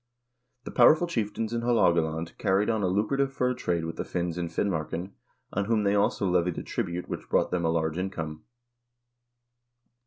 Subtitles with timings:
[0.63, 4.49] The powerful chieftains in Haalogaland carried on a lucrative fur trade with the Finns in
[4.49, 5.13] Fin marken,
[5.53, 8.43] on whom they also levied a tribute which brought them a large income.